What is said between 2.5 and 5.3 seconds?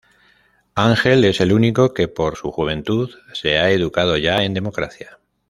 juventud, se ha educado ya en democracia.